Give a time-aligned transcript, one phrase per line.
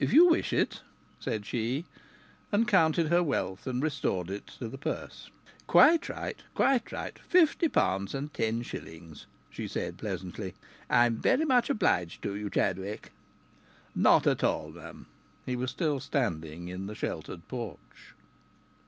[0.00, 0.82] "If you wish it,"
[1.20, 1.84] said she,
[2.50, 5.30] and counted her wealth and restored it to the purse.
[5.68, 7.16] "Quite right quite right!
[7.28, 10.54] Fifty pounds and ten shillings," she said pleasantly.
[10.90, 13.12] "I'm very much obliged to you, Chadwick."
[13.94, 15.06] "Not at all, m'm!"
[15.46, 18.16] He was still standing in the sheltered porch.